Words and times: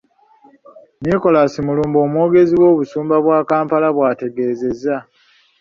Nicholas 1.05 1.53
Mulumba 1.65 1.99
omwogezi 2.07 2.53
w'Obusumba 2.61 3.15
bwa 3.23 3.39
Kampala 3.49 3.87
bw'ategeezezza. 3.95 4.95